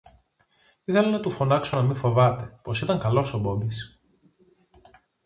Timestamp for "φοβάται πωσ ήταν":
1.95-2.99